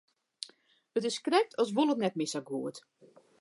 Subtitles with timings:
[0.99, 2.75] It is krekt as wol it net mear sa goed.